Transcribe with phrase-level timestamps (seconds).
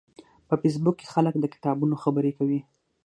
[0.47, 2.59] په فېسبوک کې خلک د کتابونو خبرې کوي